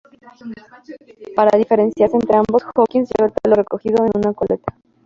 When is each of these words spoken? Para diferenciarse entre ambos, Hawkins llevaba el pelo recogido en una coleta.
Para 1.35 1.55
diferenciarse 1.59 2.15
entre 2.15 2.35
ambos, 2.37 2.63
Hawkins 2.73 3.11
llevaba 3.11 3.27
el 3.27 3.35
pelo 3.39 3.55
recogido 3.57 4.03
en 4.03 4.09
una 4.15 4.33
coleta. 4.33 4.73